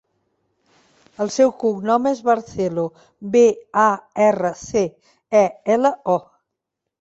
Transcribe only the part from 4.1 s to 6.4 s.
erra, ce, e, ela, o.